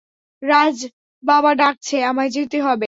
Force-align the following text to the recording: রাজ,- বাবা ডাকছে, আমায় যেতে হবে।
রাজ,- 0.43 0.77
বাবা 1.23 1.51
ডাকছে, 1.55 1.95
আমায় 2.03 2.29
যেতে 2.29 2.57
হবে। 2.61 2.79